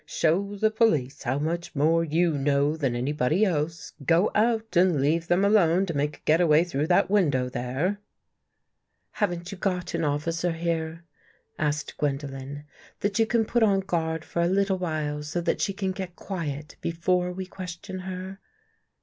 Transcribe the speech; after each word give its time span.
"Show 0.19 0.55
the 0.55 0.71
police 0.71 1.21
how 1.21 1.37
much 1.37 1.75
more 1.75 2.03
you 2.03 2.33
know 2.35 2.75
than 2.75 2.95
anybody 2.95 3.45
else. 3.45 3.93
120 3.99 4.07
THE 4.09 4.09
FIRST 4.09 4.71
CONFESSION 4.71 4.91
Go 4.91 4.93
out 4.95 4.95
and 4.95 4.99
leave 4.99 5.27
them 5.27 5.45
alone 5.45 5.85
to 5.85 5.93
make 5.93 6.17
a 6.17 6.21
get 6.21 6.41
away 6.41 6.63
through 6.63 6.87
that 6.87 7.11
window 7.11 7.49
there."" 7.49 7.99
Haven't 9.21 9.51
you 9.51 9.59
got 9.59 9.93
an 9.93 10.03
officer 10.03 10.53
here," 10.53 11.03
asked 11.59 11.99
Gwen 11.99 12.17
dolen," 12.17 12.63
that 13.01 13.19
you 13.19 13.27
can 13.27 13.45
put 13.45 13.61
on 13.61 13.81
guard 13.81 14.25
for 14.25 14.41
a 14.41 14.47
little 14.47 14.79
while 14.79 15.21
so 15.21 15.39
that 15.39 15.61
she 15.61 15.71
can 15.71 15.91
get 15.91 16.15
quiet 16.15 16.77
before 16.81 17.31
we 17.31 17.45
question 17.45 17.99
her? 17.99 18.39